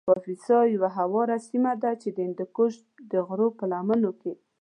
کاپیسا 0.09 0.59
یو 0.73 0.83
هواره 0.97 1.37
سیمه 1.49 1.73
ده 1.83 1.91
چې 2.01 2.09
د 2.11 2.17
هندوکش 2.27 2.73
د 3.11 3.13
غرو 3.27 3.47
په 3.57 3.65
لمنو 3.71 4.11
کې 4.21 4.33